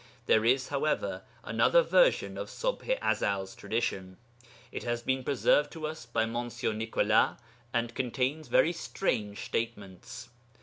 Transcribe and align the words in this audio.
There 0.25 0.43
is, 0.43 0.69
however, 0.69 1.21
another 1.43 1.83
version 1.83 2.35
of 2.35 2.47
Ṣubḥ 2.49 2.97
i 3.03 3.11
Ezel's 3.13 3.53
tradition; 3.53 4.17
it 4.71 4.81
has 4.81 5.03
been 5.03 5.23
preserved 5.23 5.69
to 5.73 5.85
us 5.85 6.07
by 6.07 6.25
Mons. 6.25 6.63
Nicolas, 6.63 7.37
and 7.71 7.93
contains 7.93 8.47
very 8.47 8.73
strange 8.73 9.45
statements. 9.45 10.29